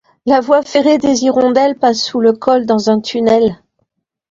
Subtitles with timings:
[0.25, 3.59] La voie ferrée des Hirondelles passe sous le col dans un tunnel.